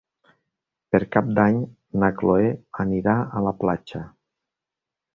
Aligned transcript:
Per 0.95 1.01
Cap 1.15 1.29
d'Any 1.41 1.59
na 2.05 2.11
Cloè 2.23 2.51
anirà 2.87 3.17
a 3.41 3.47
la 3.51 3.57
platja. 3.63 4.07